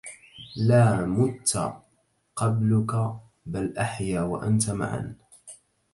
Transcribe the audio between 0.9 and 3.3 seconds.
مت قبلك